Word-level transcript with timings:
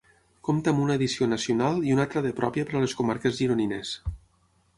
Compta 0.47 0.71
amb 0.75 0.79
una 0.85 0.95
edició 0.99 1.27
nacional 1.33 1.77
i 1.89 1.93
una 1.97 2.03
altra 2.07 2.25
de 2.27 2.33
pròpia 2.41 2.67
per 2.71 2.79
a 2.81 2.83
les 2.87 2.97
comarques 3.03 3.37
gironines. 3.43 3.95